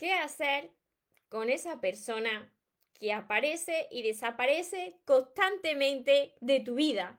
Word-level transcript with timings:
¿Qué 0.00 0.14
hacer 0.14 0.70
con 1.28 1.50
esa 1.50 1.78
persona 1.78 2.50
que 2.98 3.12
aparece 3.12 3.86
y 3.90 4.00
desaparece 4.00 4.96
constantemente 5.04 6.32
de 6.40 6.60
tu 6.60 6.76
vida? 6.76 7.18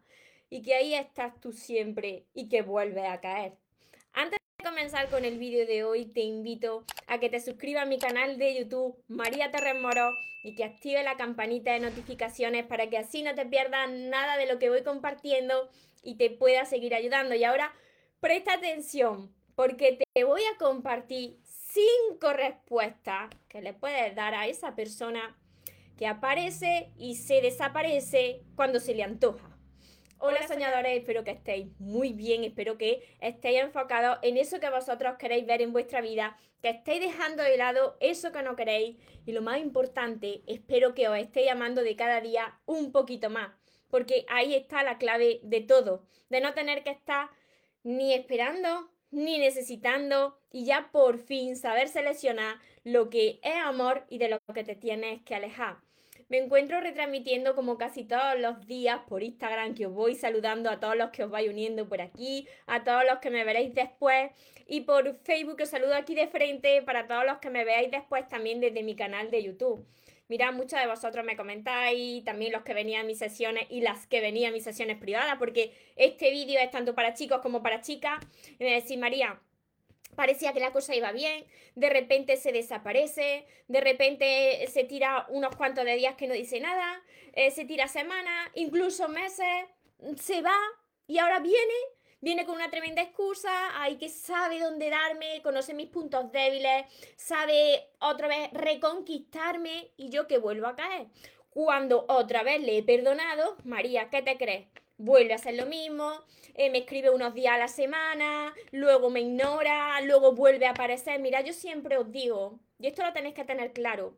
Y 0.50 0.64
que 0.64 0.74
ahí 0.74 0.96
estás 0.96 1.40
tú 1.40 1.54
siempre 1.54 2.26
y 2.34 2.50
que 2.50 2.64
vuelve 2.64 3.06
a 3.06 3.22
caer. 3.22 3.54
Antes 4.14 4.40
de 4.58 4.66
comenzar 4.66 5.12
con 5.12 5.26
el 5.26 5.38
vídeo 5.38 5.68
de 5.68 5.84
hoy, 5.84 6.06
te 6.06 6.22
invito 6.22 6.84
a 7.06 7.20
que 7.20 7.30
te 7.30 7.40
suscribas 7.40 7.84
a 7.84 7.86
mi 7.86 8.00
canal 8.00 8.40
de 8.40 8.56
YouTube, 8.56 8.98
María 9.08 9.52
Terremoro, 9.52 10.10
y 10.44 10.56
que 10.56 10.64
active 10.64 11.04
la 11.04 11.18
campanita 11.18 11.74
de 11.74 11.82
notificaciones 11.82 12.66
para 12.66 12.90
que 12.90 12.98
así 12.98 13.22
no 13.22 13.36
te 13.36 13.46
pierdas 13.46 13.92
nada 13.92 14.38
de 14.38 14.48
lo 14.48 14.58
que 14.58 14.72
voy 14.72 14.82
compartiendo 14.82 15.70
y 16.02 16.16
te 16.16 16.32
pueda 16.32 16.66
seguir 16.66 16.96
ayudando. 16.96 17.36
Y 17.36 17.44
ahora, 17.44 17.76
presta 18.20 18.54
atención, 18.54 19.32
porque 19.54 20.00
te 20.14 20.24
voy 20.24 20.42
a 20.46 20.58
compartir 20.58 21.38
cinco 21.74 22.34
respuestas 22.34 23.30
que 23.48 23.62
le 23.62 23.74
puedes 23.74 24.14
dar 24.14 24.34
a 24.34 24.48
esa 24.48 24.76
persona 24.76 25.38
que 25.98 26.06
aparece 26.06 26.92
y 26.98 27.16
se 27.16 27.42
desaparece 27.42 28.44
cuando 28.56 28.80
se 28.80 28.94
le 28.94 29.04
antoja. 29.04 29.58
Hola 30.18 30.46
soñadores, 30.48 31.00
espero 31.00 31.24
que 31.24 31.32
estéis 31.32 31.68
muy 31.80 32.14
bien, 32.14 32.44
espero 32.44 32.78
que 32.78 33.16
estéis 33.22 33.62
enfocados 33.62 34.20
en 34.22 34.38
eso 34.38 34.60
que 34.60 34.70
vosotros 34.70 35.16
queréis 35.18 35.48
ver 35.48 35.62
en 35.62 35.72
vuestra 35.72 36.02
vida, 36.02 36.38
que 36.62 36.70
estéis 36.70 37.02
dejando 37.02 37.42
de 37.42 37.58
lado 37.58 37.98
eso 38.02 38.32
que 38.32 38.44
no 38.44 38.56
queréis 38.56 38.98
y 39.26 39.32
lo 39.32 39.42
más 39.42 39.60
importante, 39.60 40.44
espero 40.48 40.94
que 40.94 41.08
os 41.08 41.18
estéis 41.18 41.50
amando 41.50 41.82
de 41.84 41.96
cada 41.96 42.22
día 42.22 42.60
un 42.66 42.92
poquito 42.92 43.30
más, 43.30 43.52
porque 43.90 44.26
ahí 44.30 44.54
está 44.54 44.84
la 44.84 44.98
clave 44.98 45.40
de 45.44 45.62
todo, 45.62 46.06
de 46.30 46.42
no 46.42 46.54
tener 46.54 46.84
que 46.84 46.92
estar 46.92 47.30
ni 47.84 48.14
esperando 48.14 48.91
ni 49.12 49.38
necesitando 49.38 50.38
y 50.52 50.66
ya 50.66 50.90
por 50.92 51.20
fin 51.20 51.56
saber 51.56 51.88
seleccionar 51.88 52.58
lo 52.84 53.10
que 53.10 53.40
es 53.44 53.56
amor 53.56 54.06
y 54.10 54.18
de 54.18 54.30
lo 54.30 54.40
que 54.54 54.64
te 54.64 54.76
tienes 54.76 55.22
que 55.22 55.36
alejar. 55.36 55.78
Me 56.32 56.38
encuentro 56.38 56.80
retransmitiendo 56.80 57.56
como 57.56 57.78
casi 57.78 58.06
todos 58.06 58.40
los 58.40 58.66
días 58.66 59.02
por 59.10 59.22
Instagram, 59.22 59.76
que 59.76 59.88
os 59.88 59.94
voy 59.94 60.16
saludando 60.16 60.70
a 60.70 60.80
todos 60.80 60.96
los 60.96 61.10
que 61.10 61.26
os 61.26 61.30
vais 61.30 61.50
uniendo 61.50 61.90
por 61.90 62.00
aquí, 62.00 62.48
a 62.68 62.86
todos 62.86 63.04
los 63.04 63.20
que 63.20 63.30
me 63.30 63.44
veréis 63.44 63.76
después, 63.76 64.32
y 64.66 64.80
por 64.82 65.18
Facebook 65.24 65.60
os 65.62 65.68
saludo 65.68 65.94
aquí 65.94 66.16
de 66.16 66.30
frente 66.30 66.82
para 66.84 67.06
todos 67.06 67.26
los 67.26 67.40
que 67.40 67.50
me 67.50 67.66
veáis 67.66 67.92
después 67.92 68.30
también 68.30 68.62
desde 68.62 68.82
mi 68.82 68.96
canal 68.96 69.30
de 69.30 69.44
YouTube. 69.44 69.86
Mira, 70.32 70.54
muchos 70.54 70.80
de 70.80 70.88
vosotros 70.88 71.26
me 71.26 71.36
comentáis, 71.36 72.24
también 72.24 72.54
los 72.54 72.62
que 72.64 72.74
venían 72.74 73.02
a 73.02 73.04
mis 73.04 73.18
sesiones 73.18 73.66
y 73.70 73.82
las 73.82 74.08
que 74.08 74.22
venían 74.22 74.52
a 74.52 74.54
mis 74.54 74.64
sesiones 74.64 74.98
privadas, 74.98 75.36
porque 75.38 75.74
este 75.98 76.32
vídeo 76.32 76.58
es 76.62 76.72
tanto 76.72 76.96
para 76.96 77.14
chicos 77.14 77.42
como 77.42 77.62
para 77.62 77.82
chicas. 77.82 78.24
Y 78.58 78.64
me 78.64 78.72
decís, 78.72 78.98
María, 78.98 79.42
parecía 80.16 80.54
que 80.54 80.62
la 80.62 80.72
cosa 80.72 80.96
iba 80.96 81.12
bien, 81.12 81.44
de 81.76 81.90
repente 81.90 82.38
se 82.38 82.54
desaparece, 82.54 83.46
de 83.68 83.82
repente 83.82 84.66
se 84.72 84.86
tira 84.86 85.26
unos 85.28 85.54
cuantos 85.58 85.84
de 85.84 85.98
días 85.98 86.16
que 86.16 86.28
no 86.30 86.34
dice 86.34 86.62
nada, 86.62 87.04
eh, 87.34 87.52
se 87.52 87.66
tira 87.66 87.90
semanas, 87.90 88.52
incluso 88.56 89.10
meses, 89.10 89.66
se 90.16 90.42
va 90.42 90.58
y 91.08 91.18
ahora 91.18 91.42
viene 91.42 91.74
viene 92.22 92.46
con 92.46 92.56
una 92.56 92.70
tremenda 92.70 93.02
excusa, 93.02 93.82
hay 93.82 93.98
que 93.98 94.10
sabe 94.10 94.60
dónde 94.60 94.90
darme, 94.90 95.42
conoce 95.42 95.74
mis 95.74 95.90
puntos 95.90 96.32
débiles, 96.32 96.86
sabe 97.18 97.90
otra 98.00 98.28
vez 98.28 98.52
reconquistarme 98.54 99.92
y 99.98 100.10
yo 100.10 100.28
que 100.28 100.38
vuelvo 100.38 100.68
a 100.68 100.76
caer. 100.76 101.08
Cuando 101.50 102.06
otra 102.08 102.44
vez 102.44 102.62
le 102.62 102.78
he 102.78 102.84
perdonado, 102.84 103.58
María, 103.66 104.10
¿qué 104.10 104.22
te 104.22 104.38
crees? 104.38 104.68
Vuelve 104.98 105.34
a 105.34 105.38
hacer 105.38 105.56
lo 105.56 105.66
mismo, 105.66 106.14
eh, 106.54 106.70
me 106.70 106.80
escribe 106.80 107.10
unos 107.10 107.34
días 107.34 107.56
a 107.56 107.58
la 107.58 107.68
semana, 107.68 108.54
luego 108.72 109.10
me 109.10 109.22
ignora, 109.22 110.00
luego 110.02 110.34
vuelve 110.34 110.68
a 110.68 110.72
aparecer. 110.72 111.20
Mira, 111.20 111.42
yo 111.42 111.54
siempre 111.54 111.98
os 111.98 112.12
digo, 112.12 112.60
y 112.80 112.88
esto 112.88 113.04
lo 113.04 113.12
tenéis 113.12 113.34
que 113.34 113.44
tener 113.44 113.74
claro, 113.74 114.16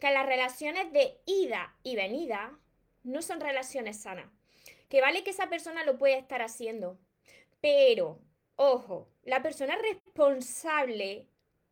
que 0.00 0.10
las 0.10 0.26
relaciones 0.26 0.92
de 0.92 1.20
ida 1.26 1.76
y 1.84 1.94
venida 1.94 2.58
no 3.04 3.22
son 3.22 3.40
relaciones 3.40 4.02
sanas. 4.02 4.26
Que 4.88 5.00
vale 5.00 5.22
que 5.22 5.30
esa 5.30 5.48
persona 5.48 5.84
lo 5.84 5.96
puede 5.96 6.18
estar 6.18 6.42
haciendo, 6.42 6.98
pero, 7.60 8.20
ojo, 8.56 9.08
la 9.22 9.42
persona 9.42 9.76
responsable 9.76 11.26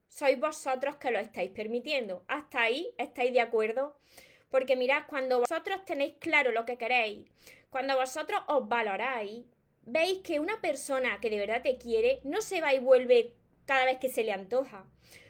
sois 0.09 0.38
vosotros 0.38 0.97
que 0.97 1.10
lo 1.10 1.19
estáis 1.19 1.50
permitiendo. 1.50 2.25
Hasta 2.28 2.62
ahí 2.62 2.93
estáis 2.99 3.32
de 3.32 3.41
acuerdo. 3.41 3.97
Porque 4.50 4.76
mirad, 4.76 5.03
cuando 5.09 5.41
vosotros 5.41 5.84
tenéis 5.84 6.15
claro 6.19 6.53
lo 6.53 6.65
que 6.65 6.78
queréis, 6.78 7.28
cuando 7.71 7.97
vosotros 7.97 8.41
os 8.47 8.66
valoráis, 8.66 9.44
veis 9.82 10.21
que 10.22 10.41
una 10.41 10.60
persona 10.60 11.19
que 11.21 11.31
de 11.31 11.38
verdad 11.38 11.62
te 11.62 11.76
quiere 11.76 12.20
no 12.25 12.41
se 12.41 12.60
va 12.60 12.72
y 12.72 12.78
vuelve 12.78 13.34
cada 13.66 13.84
vez 13.84 13.99
que 13.99 14.09
se 14.09 14.25
le 14.25 14.32
antoja. 14.32 14.87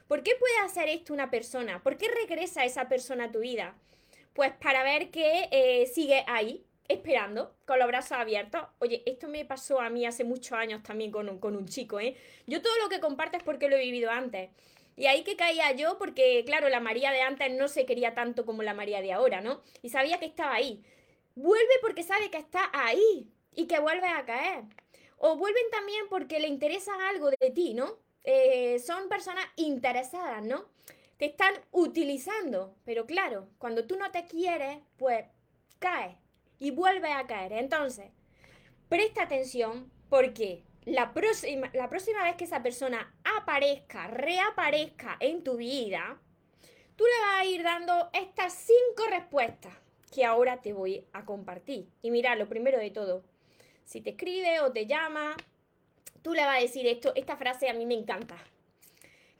¿Por 0.06 0.22
qué 0.22 0.36
puede 0.38 0.58
hacer 0.64 0.88
esto 0.88 1.12
una 1.12 1.30
persona? 1.30 1.82
¿Por 1.82 1.98
qué 1.98 2.08
regresa 2.08 2.64
esa 2.64 2.88
persona 2.88 3.24
a 3.24 3.32
tu 3.32 3.40
vida? 3.40 3.76
Pues 4.32 4.52
para 4.52 4.84
ver 4.84 5.10
que 5.10 5.48
eh, 5.50 5.86
sigue 5.86 6.24
ahí, 6.28 6.64
esperando, 6.88 7.54
con 7.66 7.78
los 7.78 7.86
brazos 7.86 8.12
abiertos. 8.12 8.62
Oye, 8.78 9.02
esto 9.06 9.28
me 9.28 9.44
pasó 9.44 9.80
a 9.80 9.90
mí 9.90 10.06
hace 10.06 10.24
muchos 10.24 10.52
años 10.52 10.82
también 10.82 11.10
con 11.12 11.28
un, 11.28 11.38
con 11.38 11.54
un 11.54 11.66
chico, 11.66 12.00
¿eh? 12.00 12.16
Yo 12.46 12.62
todo 12.62 12.72
lo 12.82 12.88
que 12.88 13.00
comparto 13.00 13.36
es 13.36 13.42
porque 13.42 13.68
lo 13.68 13.76
he 13.76 13.82
vivido 13.82 14.10
antes. 14.10 14.50
Y 14.96 15.06
ahí 15.06 15.22
que 15.22 15.36
caía 15.36 15.70
yo, 15.72 15.98
porque 15.98 16.42
claro, 16.44 16.68
la 16.68 16.80
María 16.80 17.12
de 17.12 17.20
antes 17.20 17.52
no 17.52 17.68
se 17.68 17.86
quería 17.86 18.14
tanto 18.14 18.44
como 18.44 18.62
la 18.62 18.74
María 18.74 19.00
de 19.00 19.12
ahora, 19.12 19.40
¿no? 19.40 19.60
Y 19.82 19.90
sabía 19.90 20.18
que 20.18 20.26
estaba 20.26 20.54
ahí. 20.54 20.82
Vuelve 21.36 21.74
porque 21.82 22.02
sabe 22.02 22.30
que 22.30 22.38
está 22.38 22.70
ahí 22.72 23.30
y 23.54 23.66
que 23.66 23.78
vuelve 23.78 24.08
a 24.08 24.24
caer. 24.24 24.64
O 25.18 25.36
vuelven 25.36 25.70
también 25.70 26.06
porque 26.08 26.40
le 26.40 26.48
interesa 26.48 26.92
algo 27.10 27.30
de 27.30 27.50
ti, 27.50 27.74
¿no? 27.74 27.98
Eh, 28.24 28.78
son 28.80 29.08
personas 29.08 29.44
interesadas, 29.56 30.42
¿no? 30.42 30.66
Te 31.16 31.26
están 31.26 31.54
utilizando. 31.70 32.74
Pero 32.84 33.06
claro, 33.06 33.48
cuando 33.58 33.86
tú 33.86 33.96
no 33.96 34.10
te 34.10 34.26
quieres, 34.26 34.78
pues 34.96 35.26
caes 35.78 36.16
y 36.58 36.70
vuelve 36.70 37.12
a 37.12 37.26
caer. 37.26 37.52
Entonces, 37.52 38.10
presta 38.88 39.22
atención 39.22 39.90
porque 40.08 40.64
la 40.84 41.12
próxima, 41.12 41.70
la 41.74 41.88
próxima 41.88 42.22
vez 42.24 42.36
que 42.36 42.44
esa 42.44 42.62
persona 42.62 43.14
aparezca, 43.24 44.08
reaparezca 44.08 45.16
en 45.20 45.44
tu 45.44 45.56
vida, 45.56 46.20
tú 46.96 47.04
le 47.04 47.26
vas 47.26 47.40
a 47.40 47.44
ir 47.44 47.62
dando 47.62 48.10
estas 48.12 48.54
cinco 48.54 49.08
respuestas 49.10 49.72
que 50.12 50.24
ahora 50.24 50.62
te 50.62 50.72
voy 50.72 51.04
a 51.12 51.24
compartir. 51.24 51.88
Y 52.02 52.10
mira, 52.10 52.34
lo 52.36 52.48
primero 52.48 52.78
de 52.78 52.90
todo, 52.90 53.22
si 53.84 54.00
te 54.00 54.10
escribe 54.10 54.60
o 54.60 54.72
te 54.72 54.86
llama, 54.86 55.36
tú 56.22 56.34
le 56.34 56.44
vas 56.44 56.58
a 56.58 56.62
decir 56.62 56.86
esto, 56.86 57.12
esta 57.14 57.36
frase 57.36 57.68
a 57.68 57.74
mí 57.74 57.86
me 57.86 57.94
encanta. 57.94 58.36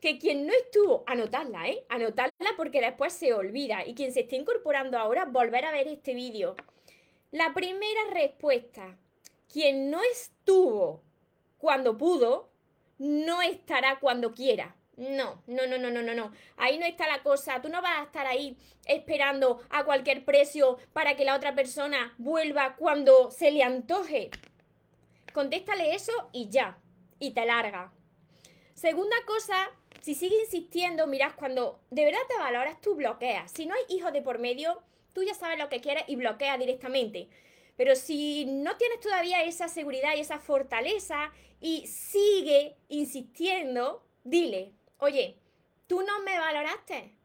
Que 0.01 0.19
quien 0.19 0.47
no 0.47 0.53
estuvo, 0.53 1.03
anotarla, 1.07 1.69
¿eh? 1.69 1.85
Anotarla 1.89 2.51
porque 2.57 2.81
después 2.81 3.13
se 3.13 3.33
olvida. 3.33 3.85
Y 3.85 3.95
quien 3.95 4.13
se 4.13 4.21
esté 4.21 4.37
incorporando 4.37 4.97
ahora, 4.97 5.25
volver 5.25 5.65
a 5.65 5.73
ver 5.73 5.89
este 5.89 6.15
vídeo 6.15 6.55
la 7.31 7.53
primera 7.53 8.01
respuesta, 8.13 8.97
quien 9.53 9.91
no 9.91 10.01
estuvo 10.03 11.03
cuando 11.59 11.99
pudo, 11.99 12.51
no 12.99 13.43
estará 13.43 13.99
cuando 14.01 14.35
quiera. 14.35 14.75
No, 14.97 15.43
no, 15.47 15.67
no, 15.67 15.79
no, 15.79 15.91
no, 15.91 16.03
no, 16.03 16.15
no. 16.15 16.33
Ahí 16.57 16.79
no 16.79 16.85
está 16.85 17.07
la 17.07 17.23
cosa. 17.23 17.63
Tú 17.63 17.69
no 17.69 17.81
vas 17.81 18.01
a 18.01 18.05
estar 18.05 18.27
ahí 18.27 18.57
esperando 18.85 19.61
a 19.71 19.85
cualquier 19.85 20.25
precio 20.25 20.79
para 20.93 21.17
que 21.17 21.25
la 21.25 21.37
otra 21.37 21.55
persona 21.55 22.15
vuelva 22.19 22.75
cuando 22.75 23.31
se 23.31 23.53
le 23.53 23.63
antoje. 23.63 24.31
Contéstale 25.33 25.95
eso 25.95 26.13
y 26.33 26.49
ya. 26.49 26.79
Y 27.21 27.31
te 27.31 27.47
larga. 27.47 27.93
Segunda 28.75 29.17
cosa, 29.25 29.71
si 30.01 30.15
sigue 30.15 30.41
insistiendo, 30.41 31.07
mirad, 31.07 31.33
cuando 31.37 31.81
de 31.91 32.05
verdad 32.05 32.21
te 32.29 32.39
valoras, 32.39 32.81
tú 32.81 32.97
bloqueas. 32.97 33.53
Si 33.53 33.67
no 33.67 33.75
hay 33.75 33.97
hijos 33.97 34.13
de 34.13 34.23
por 34.23 34.39
medio, 34.39 34.83
tú 35.19 35.25
ya 35.25 35.35
sabes 35.35 35.59
lo 35.59 35.69
que 35.69 35.81
quieres 35.81 36.05
y 36.07 36.15
bloquea 36.15 36.57
directamente. 36.57 37.29
Pero 37.77 37.97
si 37.97 38.45
no 38.45 38.77
tienes 38.77 39.01
todavía 39.01 39.43
esa 39.43 39.67
seguridad 39.67 40.15
y 40.15 40.21
esa 40.21 40.39
fortaleza 40.39 41.33
y 41.61 41.89
sigue 41.89 42.77
insistiendo, 42.89 44.07
dile, 44.23 44.75
oye, 44.99 45.37
tú 45.89 46.03
no 46.03 46.21
me 46.21 46.39
valoraste, 46.39 47.17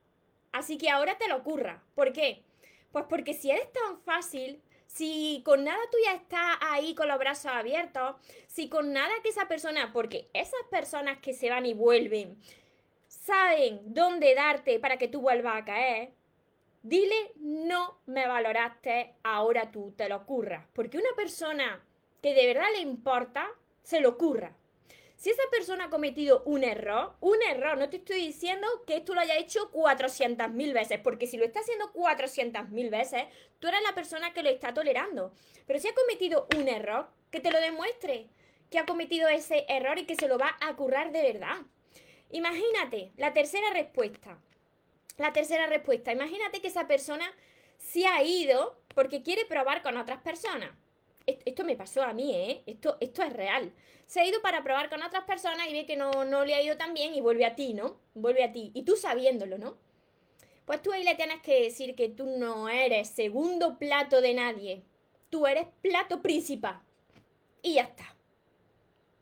así 0.51 0.80
que 0.80 0.90
ahora 0.90 1.19
te 1.19 1.28
lo 1.28 1.38
ocurra. 1.38 1.84
¿Por 1.94 2.13
qué? 2.13 2.44
Pues 2.92 3.06
porque 3.07 3.36
si 3.36 3.51
eres 3.51 3.72
tan 3.72 4.01
fácil, 4.01 4.60
si 4.88 5.44
con 5.45 5.63
nada 5.63 5.81
tú 5.92 5.98
ya 6.04 6.16
estás 6.16 6.57
ahí 6.62 6.95
con 6.95 7.07
los 7.07 7.19
brazos 7.19 7.51
abiertos, 7.51 8.16
si 8.48 8.69
con 8.69 8.92
nada 8.92 9.13
que 9.22 9.30
esa 9.30 9.48
persona, 9.48 9.94
porque 9.94 10.31
esas 10.34 10.63
personas 10.72 11.19
que 11.19 11.34
se 11.34 11.51
van 11.51 11.68
y 11.68 11.75
vuelven, 11.75 12.40
saben 13.07 13.81
dónde 13.94 14.34
darte 14.34 14.80
para 14.80 14.98
que 14.98 15.07
tú 15.07 15.22
vuelvas 15.22 15.62
a 15.62 15.66
caer, 15.66 16.13
Dile, 16.83 17.31
no 17.38 18.01
me 18.07 18.27
valoraste, 18.27 19.15
ahora 19.24 19.71
tú 19.71 19.94
te 19.95 20.09
lo 20.09 20.18
ocurras. 20.18 20.65
Porque 20.74 20.97
una 20.97 21.15
persona 21.15 21.81
que 22.21 22.33
de 22.33 22.45
verdad 22.45 22.68
le 22.74 22.81
importa, 22.81 23.50
se 23.83 24.01
lo 24.01 24.09
ocurra. 24.09 24.53
Si 25.15 25.30
esa 25.30 25.44
persona 25.50 25.85
ha 25.85 25.89
cometido 25.89 26.44
un 26.45 26.65
error, 26.65 27.13
un 27.21 27.41
error, 27.41 27.77
no 27.77 27.89
te 27.89 27.95
estoy 27.95 28.18
diciendo 28.18 28.68
que 28.85 28.97
esto 28.97 29.13
lo 29.13 29.21
haya 29.21 29.38
hecho 29.38 29.71
400.000 29.71 30.74
veces, 30.74 31.00
porque 31.00 31.25
si 31.25 31.38
lo 31.38 31.45
está 31.45 31.62
haciendo 31.62 31.94
400.000 31.94 32.89
veces, 32.89 33.24
tú 33.59 33.69
eres 33.69 33.81
la 33.83 33.95
persona 33.95 34.33
que 34.33 34.44
lo 34.44 34.50
está 34.50 34.74
tolerando. 34.74 35.31
Pero 35.65 35.80
si 35.80 35.88
ha 35.88 35.95
cometido 35.95 36.50
un 36.57 36.68
error, 36.68 37.07
que 37.31 37.39
te 37.39 37.51
lo 37.51 37.62
demuestre, 37.62 38.27
que 38.69 38.80
ha 38.80 38.85
cometido 38.85 39.30
ese 39.30 39.65
error 39.69 39.97
y 40.00 40.06
que 40.06 40.15
se 40.15 40.27
lo 40.27 40.38
va 40.38 40.57
a 40.59 40.75
currar 40.75 41.13
de 41.13 41.21
verdad. 41.21 41.62
Imagínate, 42.30 43.13
la 43.15 43.31
tercera 43.31 43.69
respuesta. 43.71 44.38
La 45.18 45.33
tercera 45.33 45.68
respuesta. 45.68 46.12
Imagínate 46.12 46.62
que 46.62 46.68
esa 46.68 46.88
persona 46.88 47.31
se 47.77 48.07
ha 48.07 48.24
ido 48.24 48.77
porque 48.95 49.24
quiere 49.24 49.45
probar 49.45 49.81
con 49.81 49.98
otras 49.98 50.21
personas. 50.21 50.71
Esto 51.25 51.63
me 51.63 51.77
pasó 51.77 52.04
a 52.04 52.13
mí, 52.13 52.36
¿eh? 52.36 52.63
Esto, 52.65 52.98
esto 53.00 53.24
es 53.24 53.31
real. 53.31 53.71
Se 54.06 54.19
ha 54.19 54.25
ido 54.25 54.42
para 54.42 54.63
probar 54.63 54.89
con 54.89 55.01
otras 55.01 55.24
personas 55.24 55.68
y 55.69 55.74
ve 55.74 55.86
que 55.86 55.95
no, 55.95 56.25
no 56.25 56.44
le 56.44 56.56
ha 56.56 56.62
ido 56.62 56.75
tan 56.75 56.94
bien 56.94 57.15
y 57.15 57.21
vuelve 57.21 57.45
a 57.45 57.56
ti, 57.56 57.74
¿no? 57.74 57.98
Vuelve 58.13 58.44
a 58.44 58.51
ti. 58.51 58.71
Y 58.74 58.83
tú 58.83 58.98
sabiéndolo, 58.98 59.57
¿no? 59.57 59.77
Pues 60.65 60.81
tú 60.81 60.92
ahí 60.92 61.04
le 61.04 61.16
tienes 61.16 61.42
que 61.42 61.63
decir 61.63 61.95
que 61.95 62.09
tú 62.09 62.25
no 62.25 62.68
eres 62.69 63.09
segundo 63.09 63.77
plato 63.77 64.21
de 64.21 64.33
nadie. 64.33 64.83
Tú 65.30 65.48
eres 65.48 65.68
plato 65.81 66.21
principal. 66.21 66.81
Y 67.62 67.75
ya 67.75 67.83
está. 67.83 68.16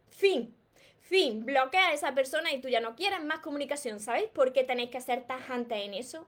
Fin. 0.10 0.56
Fin. 1.12 1.46
Bloquea 1.46 1.90
a 1.90 1.94
esa 1.94 2.14
persona 2.14 2.54
y 2.54 2.62
tú 2.62 2.70
ya 2.70 2.80
no 2.80 2.96
quieres 2.96 3.22
más 3.22 3.40
comunicación. 3.40 4.00
¿Sabéis 4.00 4.30
por 4.30 4.54
qué 4.54 4.64
tenéis 4.64 4.92
que 4.92 5.02
ser 5.02 5.28
tajantes 5.28 5.84
en 5.84 5.94
eso? 5.94 6.26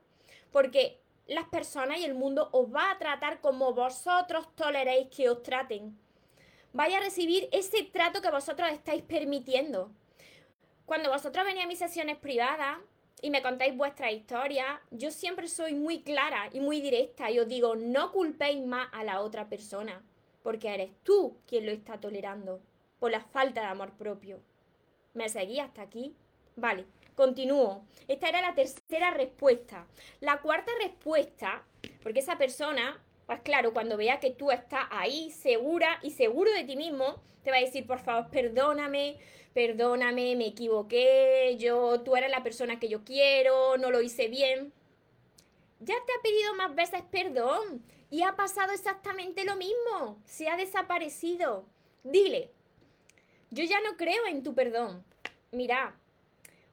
Porque 0.52 1.00
las 1.26 1.46
personas 1.46 2.00
y 2.00 2.04
el 2.04 2.16
mundo 2.16 2.50
os 2.52 2.68
va 2.68 2.92
a 2.92 2.98
tratar 2.98 3.40
como 3.40 3.74
vosotros 3.74 4.54
toleréis 4.58 5.08
que 5.08 5.30
os 5.30 5.42
traten. 5.42 5.98
Vaya 6.74 6.98
a 6.98 7.00
recibir 7.00 7.48
ese 7.54 7.84
trato 7.84 8.22
que 8.22 8.30
vosotros 8.30 8.70
estáis 8.72 9.04
permitiendo. 9.04 9.90
Cuando 10.86 11.10
vosotros 11.10 11.46
venís 11.46 11.64
a 11.64 11.68
mis 11.68 11.80
sesiones 11.80 12.18
privadas, 12.18 12.78
y 13.22 13.30
me 13.30 13.42
contáis 13.42 13.78
vuestra 13.78 14.12
historia, 14.12 14.82
yo 14.92 15.12
siempre 15.12 15.48
soy 15.48 15.76
muy 15.76 16.02
clara 16.02 16.50
y 16.52 16.60
muy 16.60 16.82
directa 16.82 17.32
y 17.32 17.40
os 17.40 17.48
digo, 17.48 17.78
no 17.78 18.12
culpéis 18.12 18.62
más 18.66 18.90
a 18.92 19.06
la 19.06 19.22
otra 19.22 19.48
persona, 19.48 20.04
porque 20.42 20.74
eres 20.74 20.92
tú 21.04 21.38
quien 21.48 21.66
lo 21.66 21.72
está 21.72 22.02
tolerando, 22.02 22.60
por 23.00 23.12
la 23.12 23.22
falta 23.22 23.62
de 23.62 23.68
amor 23.68 23.94
propio. 23.94 24.42
¿Me 25.14 25.30
seguí 25.30 25.60
hasta 25.60 25.84
aquí? 25.84 26.16
Vale, 26.56 26.86
continúo. 27.16 27.86
Esta 28.08 28.30
era 28.30 28.42
la 28.42 28.56
tercera 28.56 29.12
respuesta. 29.12 29.86
La 30.20 30.42
cuarta 30.42 30.72
respuesta, 30.82 31.64
porque 32.02 32.20
esa 32.20 32.38
persona, 32.38 33.00
pues 33.28 33.42
claro, 33.42 33.74
cuando 33.74 33.98
vea 33.98 34.20
que 34.20 34.32
tú 34.32 34.52
estás 34.52 34.86
ahí 34.90 35.30
segura 35.32 36.00
y 36.02 36.12
seguro 36.12 36.52
de 36.52 36.64
ti 36.64 36.76
mismo, 36.76 37.22
te 37.44 37.52
va 37.52 37.58
a 37.58 37.62
decir, 37.62 37.86
por 37.86 38.00
favor, 38.00 38.32
perdóname, 38.32 39.18
perdóname, 39.54 40.36
me 40.36 40.48
equivoqué, 40.48 41.58
yo, 41.60 42.02
tú 42.02 42.16
eres 42.16 42.32
la 42.32 42.42
persona 42.44 42.80
que 42.80 42.90
yo 42.90 43.04
quiero, 43.04 43.78
no 43.78 43.92
lo 43.92 44.02
hice 44.02 44.28
bien. 44.28 44.74
Ya 45.80 45.96
te 46.06 46.14
ha 46.14 46.22
pedido 46.24 46.56
más 46.56 46.74
veces 46.74 47.04
perdón 47.12 47.84
y 48.10 48.24
ha 48.24 48.36
pasado 48.36 48.72
exactamente 48.72 49.44
lo 49.44 49.56
mismo, 49.58 50.18
se 50.26 50.48
ha 50.48 50.58
desaparecido. 50.58 51.66
Dile, 52.04 52.52
yo 53.54 53.64
ya 53.64 53.80
no 53.82 53.96
creo 53.98 54.26
en 54.26 54.42
tu 54.42 54.56
perdón. 54.56 55.06
Mira, 55.52 55.96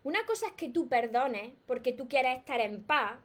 una 0.02 0.24
cosa 0.24 0.46
es 0.46 0.52
que 0.54 0.70
tú 0.70 0.88
perdones 0.88 1.52
porque 1.66 1.92
tú 1.92 2.08
quieres 2.08 2.38
estar 2.38 2.58
en 2.60 2.82
paz 2.82 3.18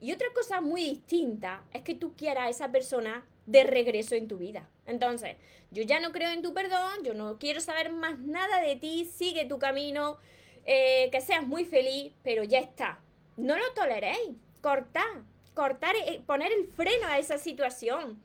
y 0.00 0.12
otra 0.12 0.28
cosa 0.34 0.62
muy 0.62 0.84
distinta 0.84 1.64
es 1.74 1.82
que 1.82 1.94
tú 1.94 2.14
quieras 2.16 2.46
a 2.46 2.48
esa 2.48 2.72
persona 2.72 3.26
de 3.44 3.64
regreso 3.64 4.14
en 4.14 4.26
tu 4.26 4.38
vida. 4.38 4.70
Entonces, 4.86 5.36
yo 5.70 5.82
ya 5.82 6.00
no 6.00 6.12
creo 6.12 6.30
en 6.30 6.40
tu 6.40 6.54
perdón, 6.54 7.04
yo 7.04 7.12
no 7.12 7.38
quiero 7.38 7.60
saber 7.60 7.92
más 7.92 8.18
nada 8.20 8.62
de 8.62 8.76
ti, 8.76 9.04
sigue 9.04 9.44
tu 9.44 9.58
camino, 9.58 10.16
eh, 10.64 11.10
que 11.12 11.20
seas 11.20 11.46
muy 11.46 11.66
feliz, 11.66 12.14
pero 12.22 12.42
ya 12.42 12.58
está. 12.58 13.00
No 13.36 13.58
lo 13.58 13.70
toleréis, 13.74 14.30
cortar, 14.62 15.24
cortar, 15.52 15.94
eh, 15.94 16.22
poner 16.26 16.52
el 16.52 16.68
freno 16.68 17.06
a 17.06 17.18
esa 17.18 17.36
situación. 17.36 18.22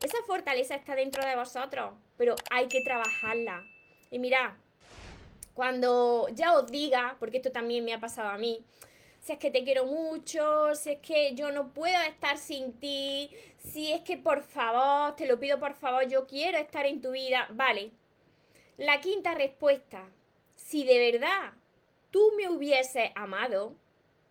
Esa 0.00 0.18
fortaleza 0.24 0.76
está 0.76 0.94
dentro 0.94 1.24
de 1.26 1.34
vosotros, 1.34 1.94
pero 2.16 2.36
hay 2.50 2.68
que 2.68 2.82
trabajarla. 2.84 3.64
Y 4.10 4.18
mira, 4.18 4.56
cuando 5.54 6.28
ya 6.32 6.56
os 6.56 6.70
diga, 6.70 7.16
porque 7.18 7.38
esto 7.38 7.52
también 7.52 7.84
me 7.84 7.94
ha 7.94 8.00
pasado 8.00 8.28
a 8.28 8.38
mí, 8.38 8.64
si 9.20 9.32
es 9.32 9.38
que 9.38 9.50
te 9.50 9.64
quiero 9.64 9.86
mucho, 9.86 10.74
si 10.74 10.90
es 10.90 10.98
que 10.98 11.34
yo 11.34 11.50
no 11.50 11.72
puedo 11.72 11.98
estar 12.02 12.36
sin 12.36 12.74
ti, 12.74 13.30
si 13.58 13.92
es 13.92 14.02
que 14.02 14.18
por 14.18 14.42
favor, 14.42 15.16
te 15.16 15.26
lo 15.26 15.40
pido 15.40 15.58
por 15.58 15.74
favor, 15.74 16.06
yo 16.06 16.26
quiero 16.26 16.58
estar 16.58 16.84
en 16.84 17.00
tu 17.00 17.12
vida. 17.12 17.48
Vale. 17.50 17.92
La 18.76 19.00
quinta 19.00 19.34
respuesta, 19.34 20.04
si 20.56 20.84
de 20.84 21.12
verdad 21.12 21.52
tú 22.10 22.32
me 22.36 22.48
hubieses 22.48 23.10
amado, 23.14 23.74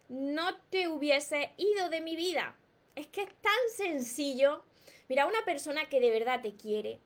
no 0.10 0.56
te 0.70 0.88
hubiese 0.88 1.52
ido 1.58 1.90
de 1.90 2.02
mi 2.02 2.16
vida. 2.16 2.56
Es 2.96 3.08
que 3.08 3.24
es 3.24 3.34
tan 3.42 3.54
sencillo. 3.76 4.64
Mira, 5.10 5.26
una 5.26 5.44
persona 5.44 5.90
que 5.90 6.00
de 6.00 6.12
verdad 6.12 6.42
te 6.42 6.56
quiere, 6.56 7.00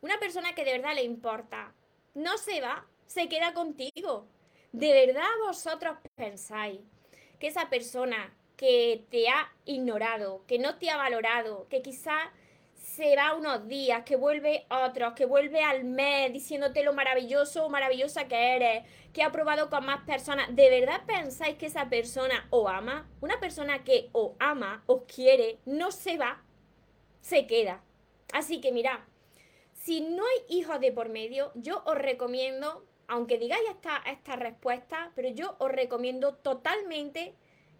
una 0.00 0.18
persona 0.18 0.54
que 0.54 0.64
de 0.64 0.72
verdad 0.72 0.94
le 0.94 1.02
importa, 1.02 1.74
no 2.14 2.38
se 2.38 2.60
va, 2.60 2.86
se 3.06 3.28
queda 3.28 3.54
contigo. 3.54 4.26
¿De 4.72 4.92
verdad 5.06 5.28
vosotros 5.46 5.96
pensáis 6.14 6.80
que 7.38 7.48
esa 7.48 7.68
persona 7.68 8.34
que 8.56 9.04
te 9.10 9.28
ha 9.28 9.52
ignorado, 9.64 10.44
que 10.46 10.58
no 10.58 10.78
te 10.78 10.90
ha 10.90 10.96
valorado, 10.96 11.66
que 11.68 11.82
quizá 11.82 12.32
se 12.74 13.16
va 13.16 13.34
unos 13.34 13.68
días, 13.68 14.04
que 14.04 14.16
vuelve 14.16 14.66
otros, 14.70 15.14
que 15.14 15.24
vuelve 15.24 15.62
al 15.62 15.84
mes 15.84 16.32
diciéndote 16.32 16.82
lo 16.82 16.92
maravilloso 16.92 17.64
o 17.64 17.70
maravillosa 17.70 18.28
que 18.28 18.56
eres, 18.56 18.84
que 19.12 19.22
ha 19.22 19.32
probado 19.32 19.70
con 19.70 19.86
más 19.86 20.04
personas, 20.04 20.54
¿de 20.54 20.70
verdad 20.70 21.02
pensáis 21.06 21.56
que 21.56 21.66
esa 21.66 21.88
persona 21.88 22.46
os 22.50 22.70
ama? 22.70 23.08
Una 23.20 23.40
persona 23.40 23.82
que 23.84 24.10
os 24.12 24.32
ama, 24.38 24.82
os 24.86 25.02
quiere, 25.04 25.58
no 25.64 25.90
se 25.90 26.18
va, 26.18 26.42
se 27.20 27.46
queda. 27.46 27.82
Así 28.32 28.60
que 28.60 28.72
mira, 28.72 29.06
si 29.84 30.00
no 30.00 30.24
hay 30.24 30.56
hijos 30.56 30.80
de 30.80 30.92
por 30.92 31.08
medio, 31.08 31.52
yo 31.54 31.82
os 31.86 31.96
recomiendo 31.96 32.84
aunque 33.08 33.36
digáis 33.36 33.62
esta, 33.68 33.98
esta 34.06 34.36
respuesta, 34.36 35.12
pero 35.14 35.28
yo 35.28 35.54
os 35.58 35.70
recomiendo 35.70 36.34
totalmente 36.34 37.34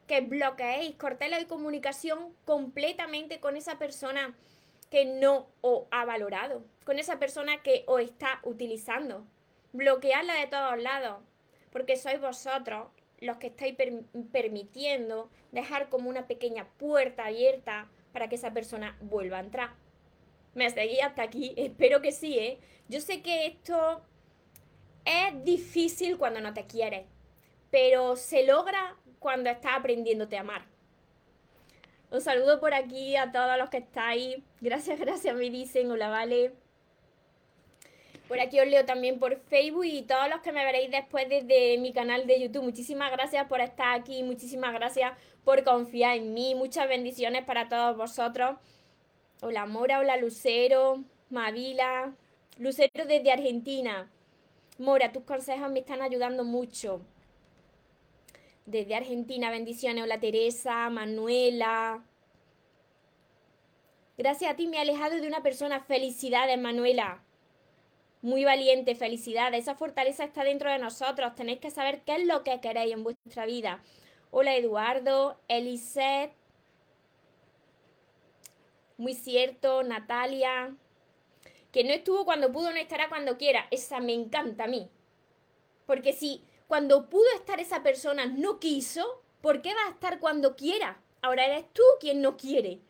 que 0.07 0.21
bloqueéis, 0.21 0.97
cortéis 0.97 1.31
la 1.31 1.47
comunicación 1.47 2.35
completamente 2.45 3.41
con 3.41 3.57
esa 3.57 3.79
persona 3.79 4.37
que 4.91 5.07
no 5.07 5.49
os 5.63 5.85
ha 5.91 6.05
valorado, 6.05 6.65
con 6.85 6.99
esa 6.99 7.19
persona 7.19 7.63
que 7.63 7.85
os 7.87 8.03
está 8.03 8.41
utilizando. 8.43 9.25
Bloquearla 9.73 10.35
de 10.35 10.49
todos 10.49 10.83
lados, 10.83 11.23
porque 11.71 11.97
sois 11.97 12.21
vosotros 12.21 12.89
los 13.21 13.39
que 13.39 13.47
estáis 13.47 13.75
permitiendo 14.33 15.31
dejar 15.51 15.89
como 15.89 16.11
una 16.11 16.27
pequeña 16.27 16.67
puerta 16.77 17.27
abierta 17.27 17.89
para 18.13 18.29
que 18.29 18.35
esa 18.35 18.53
persona 18.53 18.99
vuelva 19.01 19.39
a 19.39 19.41
entrar. 19.41 19.82
¿Me 20.55 20.69
seguís 20.71 21.03
hasta 21.03 21.23
aquí? 21.23 21.55
Espero 21.57 22.03
que 22.03 22.13
sí, 22.13 22.39
¿eh? 22.39 22.59
Yo 22.89 23.01
sé 23.01 23.23
que 23.23 23.47
esto 23.47 24.03
es 25.05 25.45
difícil 25.45 26.19
cuando 26.19 26.41
no 26.41 26.53
te 26.53 26.67
quieres, 26.67 27.07
pero 27.71 28.17
se 28.17 28.45
logra 28.45 28.97
cuando 29.19 29.51
estás 29.51 29.77
aprendiéndote 29.77 30.37
a 30.37 30.41
amar. 30.41 30.67
Un 32.11 32.21
saludo 32.21 32.61
por 32.61 32.75
aquí 32.75 33.17
a 33.17 33.33
todos 33.33 33.57
los 33.57 33.71
que 33.71 33.79
estáis. 33.79 34.37
Gracias, 34.61 35.01
gracias, 35.01 35.35
me 35.35 35.49
dicen. 35.49 35.91
Hola, 35.91 36.11
vale. 36.11 36.53
Por 38.29 38.39
aquí 38.41 38.61
os 38.61 38.67
leo 38.67 38.85
también 38.85 39.19
por 39.19 39.37
Facebook 39.37 39.85
y 39.85 40.03
todos 40.03 40.29
los 40.29 40.41
que 40.41 40.53
me 40.53 40.65
veréis 40.65 40.91
después 40.91 41.29
desde 41.29 41.79
mi 41.79 41.93
canal 41.93 42.27
de 42.27 42.41
YouTube. 42.41 42.63
Muchísimas 42.63 43.11
gracias 43.11 43.47
por 43.47 43.61
estar 43.61 43.99
aquí, 43.99 44.23
muchísimas 44.23 44.75
gracias 44.75 45.13
por 45.45 45.65
confiar 45.65 46.17
en 46.17 46.35
mí. 46.35 46.55
Muchas 46.55 46.89
bendiciones 46.89 47.45
para 47.45 47.69
todos 47.69 47.97
vosotros. 47.97 48.57
Hola 49.45 49.67
Mora, 49.67 49.99
hola 49.99 50.17
Lucero, 50.19 51.03
Mavila. 51.29 52.15
Lucero 52.59 53.07
desde 53.07 53.33
Argentina. 53.33 54.09
Mora, 54.79 55.11
tus 55.11 55.25
consejos 55.25 55.69
me 55.69 55.81
están 55.81 56.01
ayudando 56.01 56.45
mucho. 56.45 57.01
Desde 58.67 58.95
Argentina, 58.95 59.51
bendiciones. 59.51 60.05
Hola 60.05 60.21
Teresa, 60.21 60.89
Manuela. 60.91 62.05
Gracias 64.17 64.53
a 64.53 64.55
ti 64.55 64.69
me 64.69 64.77
he 64.77 64.81
alejado 64.81 65.21
de 65.21 65.27
una 65.27 65.43
persona. 65.43 65.81
Felicidades, 65.81 66.57
Manuela. 66.57 67.25
Muy 68.21 68.45
valiente, 68.45 68.95
felicidades. 68.95 69.63
Esa 69.63 69.75
fortaleza 69.75 70.23
está 70.23 70.45
dentro 70.45 70.71
de 70.71 70.79
nosotros. 70.79 71.35
Tenéis 71.35 71.59
que 71.59 71.73
saber 71.73 72.03
qué 72.03 72.15
es 72.15 72.27
lo 72.29 72.45
que 72.45 72.61
queréis 72.61 72.93
en 72.93 73.03
vuestra 73.03 73.45
vida. 73.47 73.83
Hola 74.31 74.55
Eduardo, 74.55 75.41
Elisette. 75.49 76.42
Muy 78.97 79.15
cierto, 79.15 79.83
Natalia 79.83 80.77
que 81.73 81.85
no 81.85 81.91
estuvo 81.91 82.25
cuando 82.25 82.53
pudo, 82.53 82.71
no 82.71 82.77
estará 82.77 83.09
cuando 83.09 83.39
quiera. 83.39 83.67
Esa 83.71 83.99
me 83.99 84.13
encanta 84.13 84.65
a 84.65 84.69
mí. 84.69 84.89
Porque 85.87 86.13
si 86.13 86.45
cuando 86.69 87.09
pudo 87.09 87.27
estar 87.35 87.59
esa 87.59 87.83
persona 87.83 88.27
no 88.27 88.61
quiso, 88.61 89.23
¿por 89.41 89.63
qué 89.63 89.75
va 89.75 89.87
a 89.89 89.91
estar 89.91 90.21
cuando 90.21 90.55
quiera? 90.55 91.01
Ahora 91.23 91.47
eres 91.47 91.65
tú 91.73 91.83
quien 91.99 92.21
no 92.21 92.37
quiere. 92.37 92.81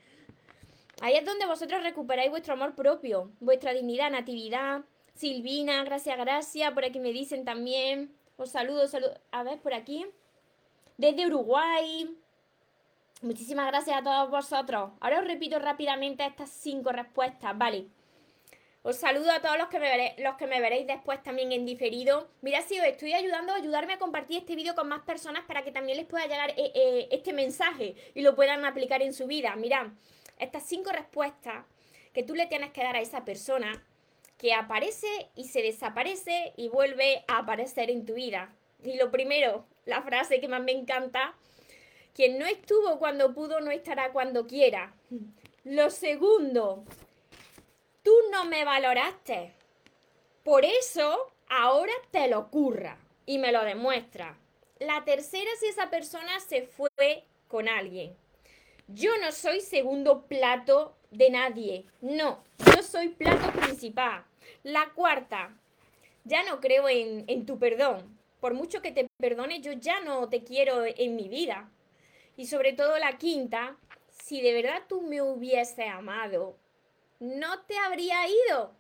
Ahí 1.00 1.14
es 1.14 1.24
donde 1.24 1.46
vosotros 1.46 1.82
recuperáis 1.82 2.30
vuestro 2.30 2.54
amor 2.54 2.74
propio, 2.74 3.30
vuestra 3.40 3.72
dignidad, 3.72 4.10
natividad. 4.10 4.82
Silvina, 5.14 5.84
gracias, 5.84 6.16
gracias. 6.18 6.72
Por 6.72 6.84
aquí 6.84 6.98
me 6.98 7.12
dicen 7.12 7.44
también. 7.44 8.14
Os 8.36 8.50
saludo, 8.50 8.88
saludo. 8.88 9.14
A 9.30 9.42
ver, 9.42 9.60
por 9.60 9.74
aquí. 9.74 10.06
Desde 10.96 11.26
Uruguay. 11.26 12.16
Muchísimas 13.22 13.68
gracias 13.68 13.96
a 13.96 14.02
todos 14.02 14.30
vosotros. 14.30 14.90
Ahora 14.98 15.20
os 15.20 15.24
repito 15.24 15.56
rápidamente 15.60 16.26
estas 16.26 16.50
cinco 16.50 16.90
respuestas. 16.90 17.56
Vale. 17.56 17.86
Os 18.82 18.96
saludo 18.96 19.30
a 19.30 19.40
todos 19.40 19.56
los 19.58 19.68
que, 19.68 19.78
me 19.78 19.88
veréis, 19.88 20.14
los 20.18 20.34
que 20.34 20.48
me 20.48 20.60
veréis 20.60 20.88
después 20.88 21.22
también 21.22 21.52
en 21.52 21.64
diferido. 21.64 22.28
Mira, 22.40 22.62
si 22.62 22.80
os 22.80 22.84
estoy 22.84 23.12
ayudando, 23.12 23.54
ayudarme 23.54 23.92
a 23.92 23.98
compartir 24.00 24.38
este 24.38 24.56
vídeo 24.56 24.74
con 24.74 24.88
más 24.88 25.02
personas 25.02 25.44
para 25.44 25.62
que 25.62 25.70
también 25.70 25.98
les 25.98 26.06
pueda 26.06 26.26
llegar 26.26 26.50
eh, 26.50 26.72
eh, 26.74 27.08
este 27.12 27.32
mensaje 27.32 27.94
y 28.12 28.22
lo 28.22 28.34
puedan 28.34 28.64
aplicar 28.64 29.02
en 29.02 29.14
su 29.14 29.28
vida. 29.28 29.54
Mirad, 29.54 29.86
estas 30.40 30.64
cinco 30.64 30.90
respuestas 30.90 31.64
que 32.12 32.24
tú 32.24 32.34
le 32.34 32.48
tienes 32.48 32.72
que 32.72 32.82
dar 32.82 32.96
a 32.96 33.00
esa 33.00 33.24
persona 33.24 33.86
que 34.36 34.52
aparece 34.52 35.30
y 35.36 35.44
se 35.44 35.62
desaparece 35.62 36.54
y 36.56 36.70
vuelve 36.70 37.24
a 37.28 37.38
aparecer 37.38 37.88
en 37.88 38.04
tu 38.04 38.14
vida. 38.14 38.52
Y 38.82 38.96
lo 38.96 39.12
primero, 39.12 39.64
la 39.84 40.02
frase 40.02 40.40
que 40.40 40.48
más 40.48 40.60
me 40.60 40.72
encanta, 40.72 41.36
quien 42.14 42.38
no 42.38 42.46
estuvo 42.46 42.98
cuando 42.98 43.34
pudo 43.34 43.60
no 43.60 43.70
estará 43.70 44.12
cuando 44.12 44.46
quiera. 44.46 44.94
Lo 45.64 45.90
segundo, 45.90 46.84
tú 48.02 48.12
no 48.30 48.44
me 48.44 48.64
valoraste. 48.64 49.54
Por 50.44 50.64
eso 50.64 51.32
ahora 51.48 51.92
te 52.10 52.28
lo 52.28 52.40
ocurra 52.40 52.98
y 53.26 53.38
me 53.38 53.52
lo 53.52 53.64
demuestra. 53.64 54.36
La 54.78 55.04
tercera, 55.04 55.50
si 55.60 55.66
esa 55.66 55.90
persona 55.90 56.40
se 56.40 56.62
fue 56.62 57.24
con 57.46 57.68
alguien. 57.68 58.16
Yo 58.88 59.16
no 59.18 59.30
soy 59.30 59.60
segundo 59.60 60.26
plato 60.26 60.96
de 61.10 61.30
nadie. 61.30 61.86
No, 62.00 62.42
yo 62.74 62.82
soy 62.82 63.08
plato 63.08 63.52
principal. 63.60 64.24
La 64.64 64.90
cuarta, 64.94 65.56
ya 66.24 66.42
no 66.42 66.60
creo 66.60 66.88
en, 66.88 67.24
en 67.28 67.46
tu 67.46 67.58
perdón. 67.58 68.18
Por 68.40 68.54
mucho 68.54 68.82
que 68.82 68.90
te 68.90 69.06
perdone, 69.18 69.60
yo 69.60 69.72
ya 69.72 70.00
no 70.00 70.28
te 70.28 70.42
quiero 70.42 70.84
en 70.84 71.14
mi 71.14 71.28
vida. 71.28 71.70
Y 72.36 72.46
sobre 72.46 72.72
todo 72.72 72.98
la 72.98 73.18
quinta, 73.18 73.76
si 74.08 74.40
de 74.40 74.54
verdad 74.54 74.82
tú 74.88 75.02
me 75.02 75.20
hubiese 75.20 75.88
amado, 75.88 76.56
no 77.20 77.62
te 77.62 77.76
habría 77.78 78.26
ido. 78.28 78.74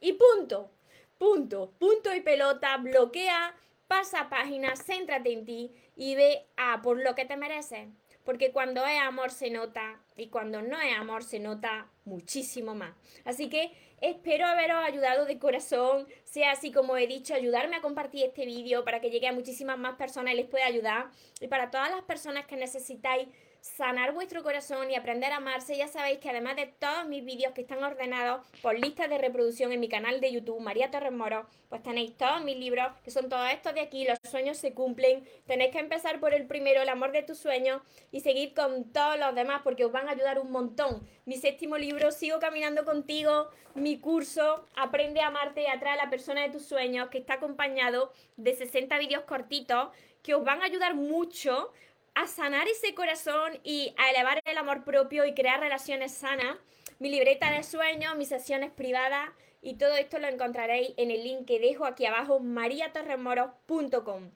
Y 0.00 0.14
punto, 0.14 0.70
punto, 1.18 1.72
punto 1.78 2.14
y 2.14 2.20
pelota, 2.20 2.76
bloquea, 2.78 3.54
pasa 3.86 4.28
página, 4.28 4.74
céntrate 4.76 5.32
en 5.32 5.44
ti 5.44 5.72
y 5.96 6.14
ve 6.14 6.46
a 6.56 6.82
por 6.82 7.02
lo 7.02 7.14
que 7.14 7.24
te 7.24 7.36
mereces. 7.36 7.88
Porque 8.24 8.52
cuando 8.52 8.84
es 8.86 8.98
amor 9.00 9.30
se 9.30 9.50
nota 9.50 10.00
y 10.16 10.28
cuando 10.28 10.62
no 10.62 10.80
es 10.80 10.96
amor 10.96 11.22
se 11.24 11.38
nota 11.38 11.88
muchísimo 12.04 12.74
más. 12.74 12.94
Así 13.24 13.48
que 13.48 13.70
espero 14.00 14.46
haberos 14.46 14.78
ayudado 14.84 15.26
de 15.26 15.38
corazón, 15.38 16.06
sea 16.24 16.52
así 16.52 16.72
como 16.72 16.96
he 16.96 17.06
dicho, 17.06 17.34
ayudarme 17.34 17.76
a 17.76 17.82
compartir 17.82 18.24
este 18.24 18.46
vídeo 18.46 18.84
para 18.84 19.00
que 19.00 19.10
llegue 19.10 19.28
a 19.28 19.32
muchísimas 19.32 19.78
más 19.78 19.96
personas 19.96 20.34
y 20.34 20.36
les 20.36 20.46
pueda 20.46 20.66
ayudar. 20.66 21.10
Y 21.40 21.48
para 21.48 21.70
todas 21.70 21.90
las 21.90 22.02
personas 22.02 22.46
que 22.46 22.56
necesitáis 22.56 23.28
sanar 23.64 24.12
vuestro 24.12 24.42
corazón 24.42 24.90
y 24.90 24.94
aprender 24.94 25.32
a 25.32 25.36
amarse, 25.36 25.74
ya 25.74 25.88
sabéis 25.88 26.18
que 26.18 26.28
además 26.28 26.54
de 26.54 26.66
todos 26.66 27.06
mis 27.06 27.24
vídeos 27.24 27.54
que 27.54 27.62
están 27.62 27.82
ordenados 27.82 28.46
por 28.60 28.78
listas 28.78 29.08
de 29.08 29.16
reproducción 29.16 29.72
en 29.72 29.80
mi 29.80 29.88
canal 29.88 30.20
de 30.20 30.30
YouTube, 30.30 30.60
María 30.60 30.90
Torres 30.90 31.12
Moro, 31.12 31.46
pues 31.70 31.82
tenéis 31.82 32.14
todos 32.14 32.44
mis 32.44 32.58
libros, 32.58 32.92
que 33.02 33.10
son 33.10 33.30
todos 33.30 33.50
estos 33.50 33.72
de 33.72 33.80
aquí, 33.80 34.06
los 34.06 34.18
sueños 34.30 34.58
se 34.58 34.74
cumplen, 34.74 35.26
tenéis 35.46 35.72
que 35.72 35.78
empezar 35.78 36.20
por 36.20 36.34
el 36.34 36.46
primero, 36.46 36.82
el 36.82 36.90
amor 36.90 37.12
de 37.12 37.22
tus 37.22 37.38
sueños, 37.38 37.80
y 38.12 38.20
seguir 38.20 38.52
con 38.52 38.92
todos 38.92 39.18
los 39.18 39.34
demás 39.34 39.62
porque 39.64 39.86
os 39.86 39.92
van 39.92 40.08
a 40.08 40.12
ayudar 40.12 40.38
un 40.38 40.52
montón. 40.52 41.08
Mi 41.24 41.38
séptimo 41.38 41.78
libro, 41.78 42.10
Sigo 42.10 42.38
caminando 42.40 42.84
contigo, 42.84 43.48
mi 43.74 43.98
curso, 43.98 44.68
Aprende 44.76 45.22
a 45.22 45.28
amarte 45.28 45.62
y 45.62 45.66
atrae 45.66 45.94
a 45.94 46.04
la 46.04 46.10
persona 46.10 46.42
de 46.42 46.50
tus 46.50 46.66
sueños, 46.66 47.08
que 47.08 47.18
está 47.18 47.34
acompañado 47.34 48.12
de 48.36 48.54
60 48.54 48.98
vídeos 48.98 49.22
cortitos 49.22 49.88
que 50.22 50.34
os 50.34 50.42
van 50.42 50.62
a 50.62 50.64
ayudar 50.64 50.94
mucho 50.94 51.70
a 52.14 52.26
sanar 52.26 52.68
ese 52.68 52.94
corazón 52.94 53.58
y 53.64 53.94
a 53.98 54.10
elevar 54.10 54.40
el 54.44 54.58
amor 54.58 54.84
propio 54.84 55.24
y 55.24 55.34
crear 55.34 55.60
relaciones 55.60 56.12
sanas. 56.12 56.56
Mi 56.98 57.10
libreta 57.10 57.50
de 57.50 57.62
sueños, 57.62 58.16
mis 58.16 58.28
sesiones 58.28 58.70
privadas 58.70 59.30
y 59.62 59.74
todo 59.74 59.96
esto 59.96 60.18
lo 60.18 60.28
encontraréis 60.28 60.92
en 60.96 61.10
el 61.10 61.24
link 61.24 61.46
que 61.46 61.58
dejo 61.58 61.86
aquí 61.86 62.06
abajo, 62.06 62.38
mariatorremoros.com. 62.38 64.30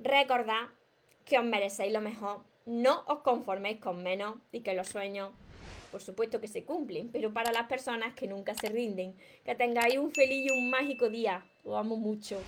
Recordad 0.00 0.68
que 1.24 1.38
os 1.38 1.44
merecéis 1.44 1.92
lo 1.92 2.00
mejor, 2.00 2.42
no 2.66 3.04
os 3.06 3.20
conforméis 3.20 3.78
con 3.78 4.02
menos 4.02 4.36
y 4.52 4.60
que 4.60 4.74
los 4.74 4.88
sueños, 4.88 5.30
por 5.92 6.00
supuesto 6.00 6.40
que 6.40 6.48
se 6.48 6.64
cumplen, 6.64 7.10
pero 7.12 7.32
para 7.32 7.52
las 7.52 7.68
personas 7.68 8.14
que 8.14 8.26
nunca 8.26 8.54
se 8.54 8.68
rinden. 8.68 9.14
Que 9.44 9.54
tengáis 9.54 9.98
un 9.98 10.10
feliz 10.10 10.50
y 10.50 10.50
un 10.50 10.70
mágico 10.70 11.08
día. 11.08 11.46
Os 11.62 11.76
amo 11.76 11.96
mucho. 11.96 12.40